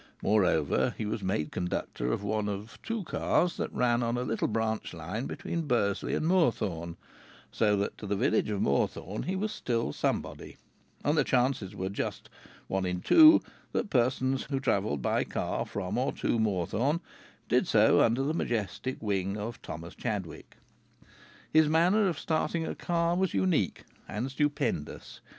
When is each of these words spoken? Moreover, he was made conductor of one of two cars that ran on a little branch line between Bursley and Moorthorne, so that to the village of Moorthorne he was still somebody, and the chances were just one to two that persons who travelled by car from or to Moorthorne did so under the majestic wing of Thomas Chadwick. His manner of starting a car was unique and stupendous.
Moreover, 0.23 0.95
he 0.97 1.05
was 1.05 1.21
made 1.21 1.51
conductor 1.51 2.11
of 2.11 2.23
one 2.23 2.49
of 2.49 2.79
two 2.81 3.03
cars 3.03 3.57
that 3.57 3.71
ran 3.71 4.01
on 4.01 4.17
a 4.17 4.23
little 4.23 4.47
branch 4.47 4.95
line 4.95 5.27
between 5.27 5.67
Bursley 5.67 6.15
and 6.15 6.25
Moorthorne, 6.25 6.97
so 7.51 7.75
that 7.75 7.99
to 7.99 8.07
the 8.07 8.15
village 8.15 8.49
of 8.49 8.61
Moorthorne 8.63 9.25
he 9.27 9.35
was 9.35 9.51
still 9.51 9.93
somebody, 9.93 10.57
and 11.05 11.15
the 11.15 11.23
chances 11.23 11.75
were 11.75 11.87
just 11.87 12.31
one 12.67 12.81
to 12.81 12.95
two 12.99 13.41
that 13.73 13.91
persons 13.91 14.45
who 14.45 14.59
travelled 14.59 15.03
by 15.03 15.23
car 15.23 15.67
from 15.67 15.99
or 15.99 16.11
to 16.13 16.39
Moorthorne 16.39 16.99
did 17.47 17.67
so 17.67 18.01
under 18.01 18.23
the 18.23 18.33
majestic 18.33 18.99
wing 19.03 19.37
of 19.37 19.61
Thomas 19.61 19.93
Chadwick. 19.93 20.57
His 21.53 21.69
manner 21.69 22.07
of 22.09 22.17
starting 22.17 22.65
a 22.65 22.73
car 22.73 23.15
was 23.15 23.35
unique 23.35 23.83
and 24.07 24.31
stupendous. 24.31 25.21